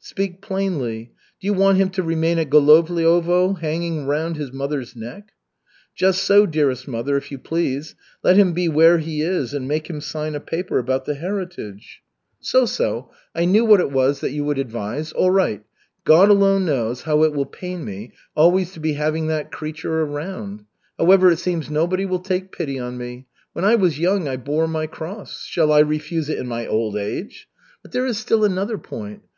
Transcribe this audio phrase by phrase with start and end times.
[0.00, 1.12] Speak plainly.
[1.38, 5.32] Do you want him to remain at Golovliovo, hanging around his mother's neck?"
[5.94, 7.94] "Just so, dearest mother, if you please.
[8.24, 12.00] Let him be where he is and make him sign a paper about the heritage."
[12.40, 13.10] "So, so.
[13.34, 15.12] I knew that was what you would advise.
[15.12, 15.62] All right.
[16.04, 20.64] God alone knows how it will pain me always to be having that creature around.
[20.98, 23.26] However, it seems nobody will take pity on me.
[23.52, 25.44] When I was young I bore my cross.
[25.44, 27.46] Shall I refuse it in my old age?
[27.82, 29.24] But there is still another point.